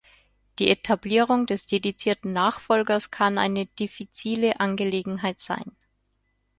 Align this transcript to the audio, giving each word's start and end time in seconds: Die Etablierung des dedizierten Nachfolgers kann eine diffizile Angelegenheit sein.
Die 0.57 0.71
Etablierung 0.71 1.45
des 1.45 1.67
dedizierten 1.67 2.33
Nachfolgers 2.33 3.11
kann 3.11 3.37
eine 3.37 3.67
diffizile 3.67 4.59
Angelegenheit 4.59 5.39
sein. 5.39 5.75